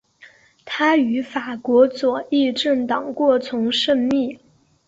[0.65, 4.39] 他与法国左翼政党过从甚密。